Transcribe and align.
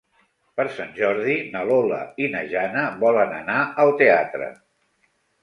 Per 0.59 0.63
Sant 0.77 0.95
Jordi 0.99 1.35
na 1.55 1.61
Lola 1.71 1.99
i 2.23 2.31
na 2.37 2.41
Jana 2.55 2.87
volen 3.05 3.37
anar 3.43 3.59
al 3.85 3.95
teatre. 4.03 4.51